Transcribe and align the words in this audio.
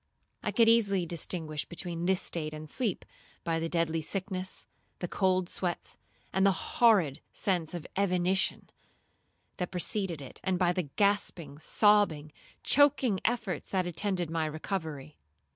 I 0.41 0.49
could 0.51 0.67
easily 0.67 1.05
distinguish 1.05 1.65
between 1.65 2.07
this 2.07 2.23
state 2.23 2.55
and 2.55 2.67
sleep, 2.67 3.05
by 3.43 3.59
the 3.59 3.69
deadly 3.69 4.01
sickness, 4.01 4.65
the 4.97 5.07
cold 5.07 5.47
sweats, 5.47 5.95
and 6.33 6.43
the 6.43 6.51
horrid 6.79 7.21
sense 7.31 7.75
of 7.75 7.85
evanition, 7.95 8.67
that 9.57 9.69
preceded 9.69 10.19
it, 10.19 10.41
and 10.43 10.57
by 10.57 10.73
the 10.73 10.89
gasping, 10.95 11.59
sobbing, 11.59 12.31
choaking 12.63 13.19
efforts 13.23 13.69
that 13.69 13.85
attended 13.85 14.31
my 14.31 14.47
recovery. 14.47 15.17